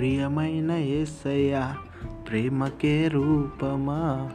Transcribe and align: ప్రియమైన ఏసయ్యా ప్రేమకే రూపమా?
ప్రియమైన 0.00 0.72
ఏసయ్యా 0.72 1.76
ప్రేమకే 2.28 3.08
రూపమా? 3.08 4.30